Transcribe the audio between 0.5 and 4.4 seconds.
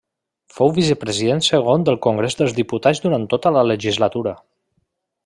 Fou vicepresident segon del Congrés dels Diputats durant tota la legislatura.